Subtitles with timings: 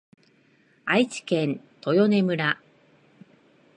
[0.85, 2.59] 愛知県豊根村